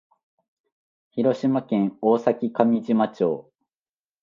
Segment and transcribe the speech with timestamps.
[1.11, 3.51] 広島県大崎上島町